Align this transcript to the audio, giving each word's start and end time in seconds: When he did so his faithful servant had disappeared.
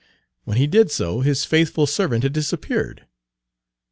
When 0.45 0.57
he 0.57 0.65
did 0.65 0.89
so 0.89 1.19
his 1.21 1.45
faithful 1.45 1.85
servant 1.85 2.23
had 2.23 2.33
disappeared. 2.33 3.05